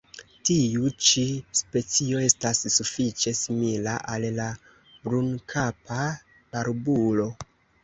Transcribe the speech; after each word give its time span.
Tiu 0.49 0.87
ĉi 1.09 1.25
specio 1.59 2.21
estas 2.29 2.61
sufiĉe 2.77 3.35
simila 3.41 3.95
al 4.15 4.27
la 4.41 4.49
Brunkapa 5.05 6.01
barbulo. 6.35 7.31